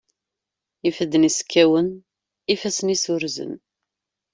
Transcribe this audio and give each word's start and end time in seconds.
Ifadden-is 0.89 1.39
kkawen, 1.45 1.89
ifassen-is 2.53 3.03
urzen. 3.13 3.53